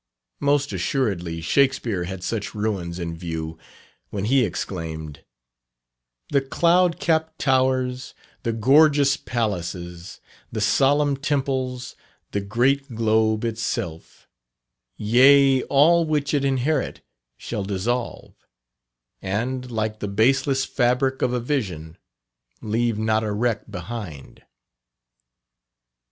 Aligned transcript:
Most 0.39 0.73
assuredly 0.73 1.41
Shakspere 1.41 2.05
had 2.05 2.23
such 2.23 2.55
ruins 2.55 2.97
in 2.97 3.15
view 3.15 3.59
when 4.09 4.25
he 4.25 4.43
exclaimed 4.43 5.23
"The 6.29 6.41
cloud 6.41 6.99
capp'd 6.99 7.37
towers, 7.37 8.15
the 8.41 8.51
gorgeous 8.51 9.15
palaces, 9.15 10.19
The 10.51 10.59
solemn 10.59 11.17
temples, 11.17 11.95
the 12.31 12.41
great 12.41 12.95
globe 12.95 13.45
itself, 13.45 14.27
Yea, 14.97 15.61
all 15.65 16.03
which 16.03 16.33
it 16.33 16.43
inherit, 16.43 17.01
shall 17.37 17.63
dissolve 17.63 18.33
And, 19.21 19.69
like 19.69 19.99
the 19.99 20.07
baseless 20.07 20.65
fabric 20.65 21.21
of 21.21 21.31
a 21.31 21.39
vision, 21.39 21.95
Leave 22.59 22.97
not 22.97 23.23
a 23.23 23.31
wreck 23.31 23.69
behind." 23.69 24.41